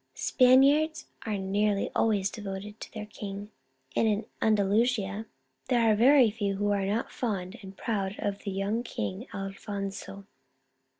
[0.15, 3.51] Spaniards are nearly always devoted to their king,
[3.95, 5.27] and in Andalusia
[5.67, 10.25] there are very few who are not fond and proud of the young King Alphonso.